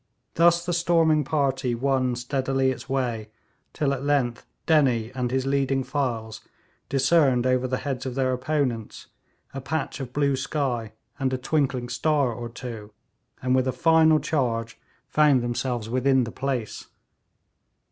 Thus 0.33 0.65
the 0.65 0.73
storming 0.73 1.23
party 1.23 1.75
won 1.75 2.15
steadily 2.15 2.71
its 2.71 2.89
way, 2.89 3.29
till 3.71 3.93
at 3.93 4.03
length 4.03 4.47
Dennie 4.65 5.11
and 5.13 5.29
his 5.29 5.45
leading 5.45 5.83
files 5.83 6.41
discerned 6.89 7.45
over 7.45 7.67
the 7.67 7.77
heads 7.77 8.07
of 8.07 8.15
their 8.15 8.33
opponents 8.33 9.05
a 9.53 9.61
patch 9.61 9.99
of 9.99 10.11
blue 10.11 10.35
sky 10.35 10.93
and 11.19 11.31
a 11.33 11.37
twinkling 11.37 11.87
star 11.87 12.33
or 12.33 12.49
two, 12.49 12.91
and 13.43 13.55
with 13.55 13.67
a 13.67 13.71
final 13.71 14.19
charge 14.19 14.79
found 15.07 15.43
themselves 15.43 15.87
within 15.87 16.23
the 16.23 16.31
place. 16.31 16.87